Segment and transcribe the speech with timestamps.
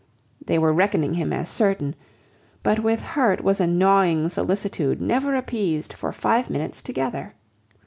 [0.43, 1.95] They were reckoning him as certain,
[2.63, 7.35] but with her it was a gnawing solicitude never appeased for five minutes together.